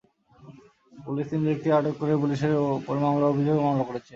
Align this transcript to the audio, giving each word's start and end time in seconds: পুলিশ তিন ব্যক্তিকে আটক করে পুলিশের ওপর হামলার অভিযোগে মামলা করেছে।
পুলিশ 0.93 1.25
তিন 1.29 1.41
ব্যক্তিকে 1.47 1.75
আটক 1.77 1.95
করে 1.99 2.13
পুলিশের 2.23 2.53
ওপর 2.75 2.95
হামলার 3.01 3.31
অভিযোগে 3.31 3.61
মামলা 3.65 3.85
করেছে। 3.89 4.09